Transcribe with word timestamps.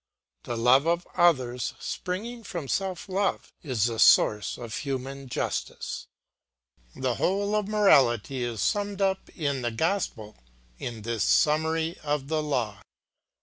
The 0.45 0.57
love 0.57 0.87
of 0.87 1.05
others 1.15 1.75
springing 1.79 2.43
from 2.43 2.67
self 2.67 3.07
love, 3.07 3.53
is 3.61 3.85
the 3.85 3.99
source 3.99 4.57
of 4.57 4.77
human 4.77 5.29
justice. 5.29 6.07
The 6.95 7.13
whole 7.21 7.55
of 7.55 7.67
morality 7.67 8.41
is 8.43 8.63
summed 8.63 8.99
up 9.03 9.29
in 9.37 9.61
the 9.61 9.69
gospel 9.69 10.37
in 10.79 11.03
this 11.03 11.23
summary 11.23 11.99
of 11.99 12.29
the 12.29 12.41
law. 12.41 12.81